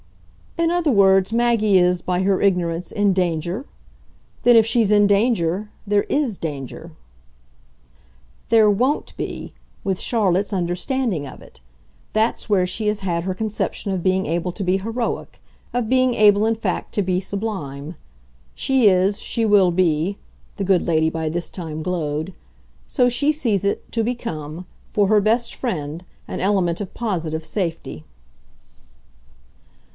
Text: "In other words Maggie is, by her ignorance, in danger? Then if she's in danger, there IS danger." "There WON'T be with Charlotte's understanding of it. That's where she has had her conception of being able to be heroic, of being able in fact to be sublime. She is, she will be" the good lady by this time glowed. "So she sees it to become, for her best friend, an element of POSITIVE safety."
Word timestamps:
"In 0.57 0.71
other 0.71 0.91
words 0.91 1.31
Maggie 1.31 1.77
is, 1.77 2.01
by 2.01 2.21
her 2.23 2.41
ignorance, 2.41 2.91
in 2.91 3.13
danger? 3.13 3.65
Then 4.41 4.55
if 4.55 4.65
she's 4.65 4.91
in 4.91 5.05
danger, 5.05 5.69
there 5.85 6.03
IS 6.09 6.39
danger." 6.39 6.91
"There 8.49 8.69
WON'T 8.69 9.15
be 9.15 9.53
with 9.83 9.99
Charlotte's 9.99 10.53
understanding 10.53 11.27
of 11.27 11.41
it. 11.41 11.61
That's 12.13 12.49
where 12.49 12.65
she 12.67 12.87
has 12.87 12.99
had 12.99 13.23
her 13.25 13.35
conception 13.35 13.91
of 13.91 14.01
being 14.03 14.25
able 14.25 14.51
to 14.51 14.63
be 14.63 14.77
heroic, 14.77 15.39
of 15.73 15.89
being 15.89 16.15
able 16.15 16.45
in 16.47 16.55
fact 16.55 16.93
to 16.95 17.01
be 17.03 17.19
sublime. 17.19 17.95
She 18.55 18.87
is, 18.87 19.19
she 19.19 19.45
will 19.45 19.69
be" 19.71 20.17
the 20.57 20.63
good 20.63 20.85
lady 20.85 21.09
by 21.11 21.29
this 21.29 21.49
time 21.49 21.81
glowed. 21.83 22.35
"So 22.87 23.07
she 23.07 23.31
sees 23.31 23.63
it 23.65 23.91
to 23.91 24.03
become, 24.03 24.65
for 24.89 25.07
her 25.07 25.21
best 25.21 25.53
friend, 25.53 26.03
an 26.27 26.39
element 26.39 26.81
of 26.81 26.93
POSITIVE 26.95 27.45
safety." 27.45 28.03